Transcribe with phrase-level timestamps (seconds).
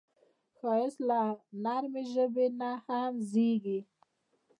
[0.57, 1.21] ښایست له
[1.63, 3.79] نرمې ژبې نه هم زېږي